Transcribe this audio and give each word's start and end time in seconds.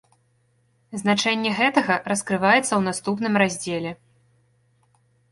Значэнне 1.01 1.49
гэтага 1.59 1.97
раскрываецца 2.11 2.67
ў 2.75 2.79
наступным 2.87 3.33
раздзеле. 3.43 3.91